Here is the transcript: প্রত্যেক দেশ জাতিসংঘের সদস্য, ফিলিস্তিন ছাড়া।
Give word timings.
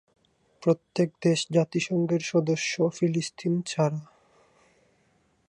প্রত্যেক 0.63 1.09
দেশ 1.21 1.39
জাতিসংঘের 1.51 2.21
সদস্য, 2.21 2.73
ফিলিস্তিন 2.89 3.53
ছাড়া। 3.61 4.01